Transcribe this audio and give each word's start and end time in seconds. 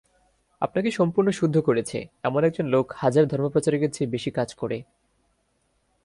আপনাকে 0.61 0.91
সম্পূর্ণ 0.91 1.29
শুদ্ধ 1.31 1.55
করেছে, 1.59 1.97
এমন 2.23 2.43
একজন 2.43 2.65
লোক 2.65 2.85
হাজার 2.95 3.25
ধর্মপ্রচারকের 3.27 3.91
চেয়ে 3.91 4.11
বেশী 4.11 4.31
কাজ 4.31 4.55
করে। 4.55 4.77